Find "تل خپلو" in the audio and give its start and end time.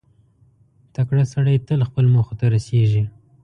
1.67-2.07